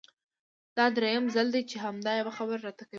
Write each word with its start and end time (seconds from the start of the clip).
دا 0.77 0.85
درېيم 0.97 1.25
ځل 1.35 1.47
دی 1.55 1.61
چې 1.69 1.75
همدا 1.85 2.11
يوه 2.21 2.31
خبره 2.37 2.59
راته 2.67 2.83
کوې! 2.85 2.89